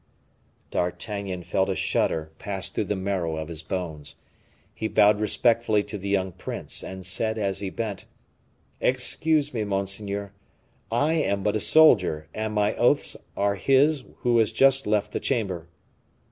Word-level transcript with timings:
D'Artagnan 0.71 1.43
felt 1.43 1.69
a 1.69 1.75
shudder 1.75 2.31
pass 2.39 2.69
through 2.69 2.85
the 2.85 2.95
marrow 2.95 3.35
of 3.37 3.49
his 3.49 3.61
bones. 3.61 4.15
He 4.73 4.87
bowed 4.87 5.19
respectfully 5.19 5.83
to 5.83 5.97
the 5.99 6.09
young 6.09 6.31
prince, 6.31 6.81
and 6.83 7.05
said 7.05 7.37
as 7.37 7.59
he 7.59 7.69
bent, 7.69 8.05
"Excuse 8.79 9.53
me, 9.53 9.63
monseigneur, 9.63 10.33
I 10.91 11.13
am 11.13 11.43
but 11.43 11.55
a 11.55 11.59
soldier, 11.59 12.27
and 12.33 12.55
my 12.55 12.75
oaths 12.77 13.15
are 13.37 13.53
his 13.53 14.03
who 14.21 14.39
has 14.39 14.51
just 14.51 14.87
left 14.87 15.11
the 15.11 15.19
chamber." 15.19 15.67